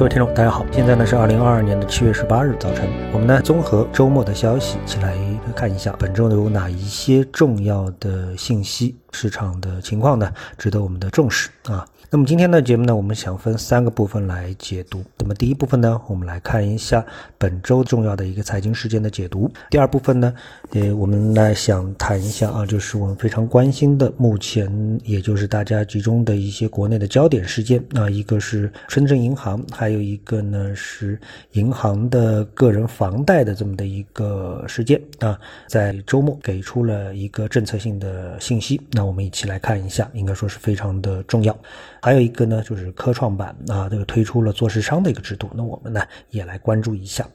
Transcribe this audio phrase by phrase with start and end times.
[0.00, 5.14] 各位听众，大家好，现在呢是二零二二年的七月十八日早晨，我们呢综合周末的消息，一起来
[5.54, 11.84] 看一下本周有哪一些重要的信息，市场的情况呢值得我们的重视啊。
[12.12, 15.00] 那么今天的节目呢，我们想分三个部分来解读。
[15.16, 17.06] 那么第一部分呢，我们来看一下
[17.38, 19.48] 本周重要的一个财经事件的解读。
[19.70, 20.34] 第二部分呢，
[20.72, 31.16] 呃，我们来想谈一下啊，就是我们非常关心的，目前也就是大家集中的一些国内的焦点事件啊，一个是深圳银行，还有一个呢是
[31.52, 35.38] 银行的个人房贷的这么的一个事件啊，
[35.68, 38.80] 在周末给出了一个政策性的信息。
[38.90, 41.56] 那我们一起来看一下，应该说是非常的重要。
[42.00, 46.00] 还有一个呢，就是科创板啊，这个推出了做市商的一个制度，那我们呢
[46.30, 47.26] 也来关注一下。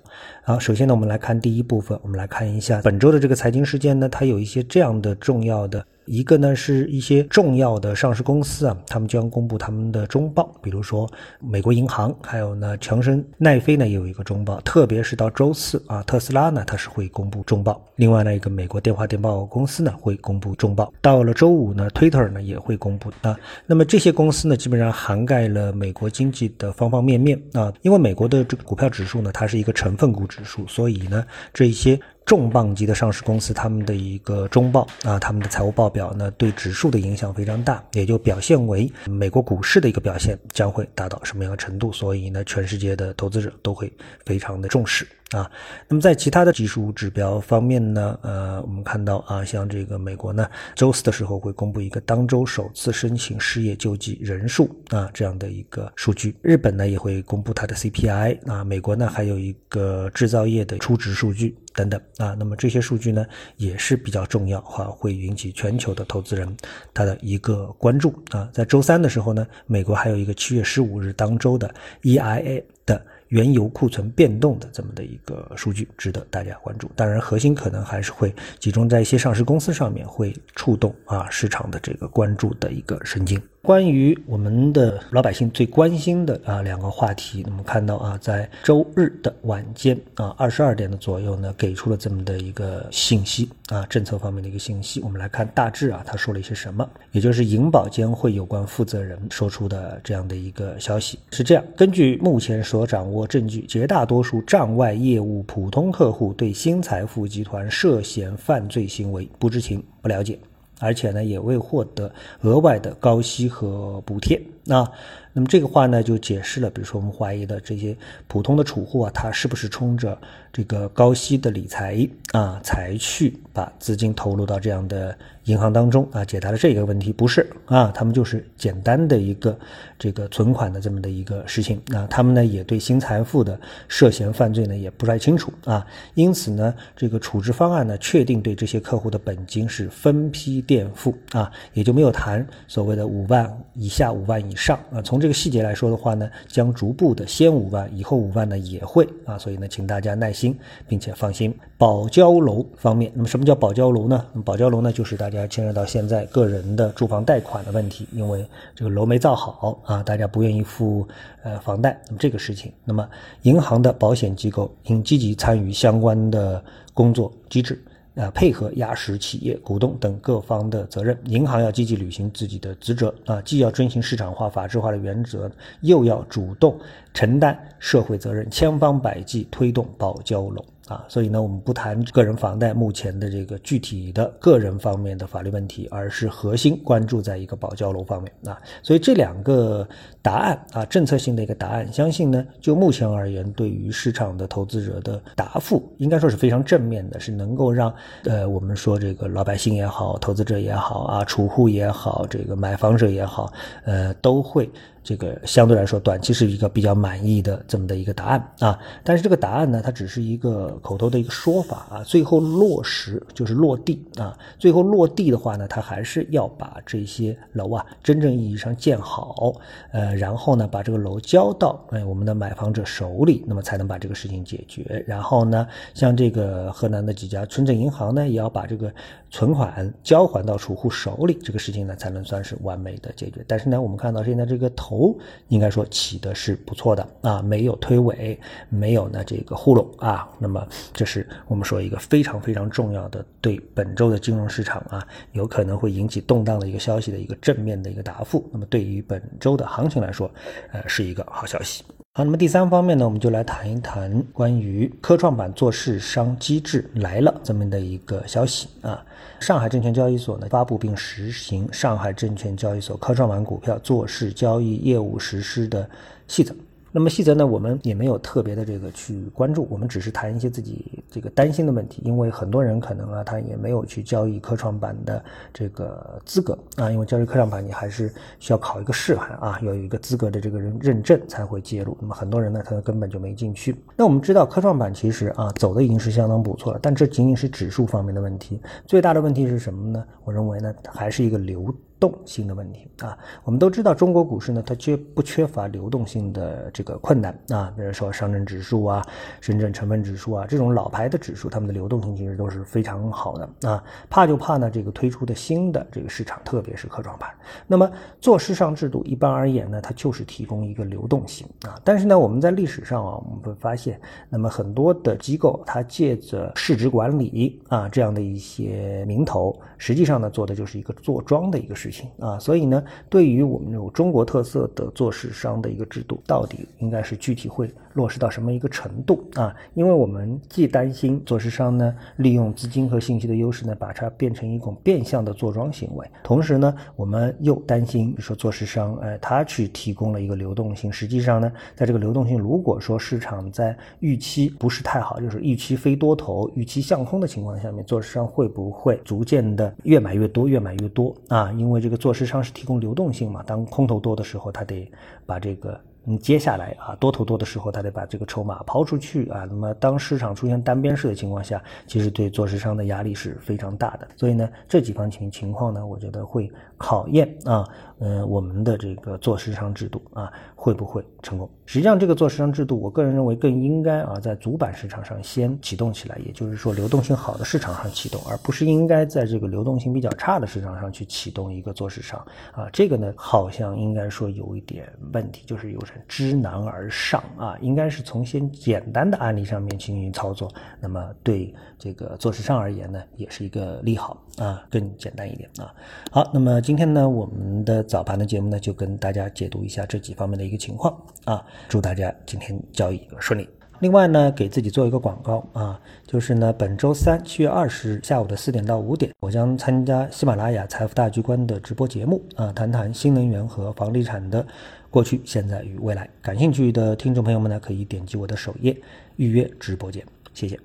[0.44, 5.86] 好，首先呢，我们来看第一部分，我们来看一下本周的这个财经事件呢，它有一些这样的重要的。
[6.06, 11.10] 一个呢是一些重要的上市公司啊，他们将公布他们的中报，比如说
[11.40, 32.00] 美国银行，还有呢强生奈飞呢也有一个中报，特别是到周四啊，特斯拉呢它是会公布中报，另外呢一个美国电话电报公司呢会公布中报，到了周五呢，Twitter 呢也会公布啊，那么这些公司呢基本上涵盖了美国经济的方方面面啊，因为美国的这个股票指数呢它是一个成分股指数，所以呢这一些。
[32.26, 43.92] 重磅级的上市公司，他们的一个中报啊，他们的财务报表呢，对指数的影响非常大，也就表现为美国股市的一个表现将会达到什么样的程度，所以呢，全世界的投资者都会
[44.26, 45.08] 非常的重视。
[45.32, 45.50] 啊，
[45.88, 56.36] 那么在其他的技术指标方面呢，呃，我们看到啊，像这个美国呢，周四的时候会公布一个当周首次申请失业救济人数啊这样的一个数据。
[56.42, 62.36] 日本呢也会公布它的 CPI 啊，美国呢还有一个制造业的初值数据等等啊。
[62.40, 63.26] 那么这些数据呢
[63.58, 66.56] 也是比较重要哈，会引起全球的投资人
[66.94, 68.50] 他的一个关注啊。
[68.54, 73.02] 在周三的时候呢，美国还有一个七月十五日当周的 EIA 的。
[73.30, 83.42] 原油库存变动的这么的一个数据值得大家关注，当然核心可能还是会集中在一些上市公司上面，会触动啊市场的这个关注的一个神经。
[83.66, 95.02] 关于我们的老百姓最关心的啊两个话题，那么看到啊，在周日的晚间啊二十二点的左右呢，给出了这么的一个信息啊，政策方面的一个信息。
[95.02, 110.38] 我们来看大致啊，他说了一些什么，也就是银保监会有关负责人说出的这样的一个消息是这样：根据目前所掌握证据，绝大多数账外业务普通客户对新财富集团涉嫌犯罪行为不知情、不了解。
[110.80, 114.42] 而且呢，也未获得额外的高息和补贴。
[114.66, 114.92] 那，
[115.32, 117.96] 那么这个话呢，就解释了，比如说我们怀疑的这些
[118.28, 120.18] 普通的储户啊，他是不是冲着
[120.52, 126.26] 这个高息的理财啊，才去把资金投入到这样的银行当中啊？
[126.26, 129.56] 解答了这个问题，不是啊，他们就是简单的一个
[130.00, 132.08] 这个存款的这么的一个事情啊。
[132.10, 135.86] 他们呢，也对新财富的涉嫌犯罪呢，也不太清楚啊。
[136.16, 144.55] 因此呢，这个处置方案呢，确定对这些客户的本金是分批垫付啊，也就没有谈所谓的五万以下五万以。
[144.56, 150.58] 上啊，从这个细节来说的话呢，将逐步的先五万，以后五万呢也会啊，所以呢，请大家耐心
[150.88, 151.54] 并且放心。
[151.78, 154.26] 保交楼方面，那么什么叫保交楼呢？
[154.46, 161.06] 保交楼呢，就是大家牵涉到现在个人的住房贷款的问题，因为这个楼没造好啊，大家不愿意付
[161.44, 163.08] 呃房贷，那么这个事情，那么
[163.42, 167.78] 银行的保险机构应积极参与相关的工作机制。
[168.16, 176.80] 啊，配合压实企业股东等各方的责任，银行要积极履行自己的职责啊，既要遵循市场化、法治化的原则，又要主动
[177.14, 180.64] 承担社会责任，千方百计推动保交楼。
[180.88, 188.62] 啊，所以呢，我们不谈个人房贷目前的这个具体的个人方面的法律问题，而是核心关注在一个保交楼方面啊。
[188.84, 189.88] 所以这两个
[190.22, 197.92] 答案啊，政策性的一个答案，相信呢，就目前而言，对于市场的投资者的答复，应该说是非常正面的，是能够让
[198.26, 203.52] 呃我们说这个老百姓也好，投资者也好啊，储户也好，这个买房者也好，
[203.86, 204.70] 呃，都会。
[205.06, 219.54] 这个相对来说，短期是一个比较满意的这么的一个答案啊，但是这个答案呢，它只是一个口头的一个说法啊，最后落实就是落地啊，最后落地的话呢，它还是要把这些楼啊真正意义上建好，
[219.92, 225.06] 呃，然后呢，把这个楼交到哎我们的买房者手里，那么才能把这个事情解决。
[225.06, 228.92] 然后呢，像这个河南的几家村镇银行呢，也要把这个
[229.30, 233.46] 存款交还到储户手里，这个事情呢才能算是完美的解决。
[233.48, 234.95] 但是呢，我们看到现在这个投。
[234.96, 235.16] 哦
[235.50, 238.38] 应该说起的是不错的啊，没有推诿，
[238.70, 248.50] 没有呢这个糊弄啊，那么这是我们说一个非常非常重要的对本周的金融市场啊有可能会引起动荡的一个消息的一个正面的一个答复。
[248.52, 250.32] 那么对于本周的行情来说，
[250.72, 251.84] 呃是一个好消息。
[252.18, 259.04] 好，那么第三方面呢，我们就来谈一谈关于科创板做市商机制来了这么的一个消息啊。
[259.42, 265.90] 上海证券交易所呢发布并实行上海证券交易所科创板股票做市交易业务实施的
[266.26, 266.56] 细则。
[266.98, 275.22] 那么细则呢，我们也没有特别的这个去关注，我们只是谈一些自己这个担心的问题，因为很多人可能啊，他也没有去交易科创板的
[275.54, 278.10] 这个资格啊，因为交易科创板你还是
[278.40, 281.98] 需要考一个试函啊，要有一个资格的这个人认证才会介入。
[282.00, 283.76] 那么很多人呢，他根本就没进去。
[283.98, 290.02] 那我们知道科创板其实啊，走的已经是相当不错了，但这仅仅是指数方面的问题，最大的问题是什么呢？
[290.24, 291.76] 我认为呢，还是一个流。
[292.00, 297.74] 动性的问题啊，我们都知道中国股市呢，它缺不缺乏流动性的这个困难啊？
[297.76, 299.02] 比如说上证指数啊、
[299.40, 303.84] 深圳成分指数啊这种老牌的指数，它们的流动性其实都是非常好的啊。
[304.10, 307.30] 怕就怕呢，这个推出的新的这个市场，特别是科创板。
[307.66, 307.90] 那么
[308.20, 311.80] 做市上制度，一般而言呢，它就是提供一个流动性啊。
[311.84, 314.00] 但是呢，我们在历史上啊，我们会发现，
[314.30, 321.85] 那么很多的机构，它借着市值管理啊这样的一些名头，实际上呢，做的就是一个坐庄的一个事。
[321.86, 329.56] 事情啊，所以呢，对于我们这种中国特色的做市商的一个制度，到底应该是具体会落实到什么一个程度啊？
[329.76, 351.52] 因为我们既担心做市商呢利用资金和信息的优势呢，把它变成一种变相的坐庄行为，同时呢，我们又担心说做市商，哎，他去提供了一个流动性，实际上呢，在这个流动性如果说市场在预期不是太好，就是预期非多头、预期向空的情况下面，做市商会不会逐渐的越买越多、越买越多啊？
[351.54, 354.90] 因为因为这个做市商是提供流动性嘛，当空头多的时候，他得
[355.26, 355.78] 把这个。
[356.08, 359.44] 嗯接下来啊，多头多的时候，他得把这个筹码抛出去啊。
[359.50, 364.08] 那么当市场出现单边式的情况下，其实对做市商的压力是非常大的。
[364.16, 367.68] 所以呢，这几方情情况呢，我觉得会考验啊，
[368.00, 371.50] 呃，我们的这个做市商制度啊，会不会成功？
[371.66, 382.20] 实际上，这个做市商制度，我个人认为更应该啊，在主板市场上先启动起来，也就是说流动性好的市场上启动，而不是应该在这个流动性比较差的市场上去启动一个做市商
[382.52, 382.70] 啊。
[382.72, 385.90] 这个呢，好像应该说有一点问题，就是有人。
[386.08, 395.74] 知难而上啊，应该是从先简单的案例上面进行操作，那么对这个做市商而言呢，也是一个利好啊，更简单一点啊。
[396.12, 400.96] 好，那么今天呢，我们的早盘的节目呢，就跟大家解读一下这几方面的一个情况
[401.26, 403.48] 啊，祝大家今天交易顺利。
[403.80, 414.46] 另外呢，给自己做一个广告啊，就是呢，本周三七月二十日下午的四点到五点，我将参加喜马拉雅财富大局观的直播节目啊，谈谈新能源和房地产的。
[414.90, 418.74] 过去、现在与未来，感兴趣的听众朋友们呢，可以点击我的首页
[419.18, 420.02] 预约直播间，
[420.34, 420.58] 谢谢。